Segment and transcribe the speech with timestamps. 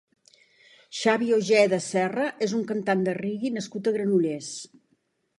[0.99, 4.49] Xavi Ojeda Serra és un cantant de reggae nascut a Granollers.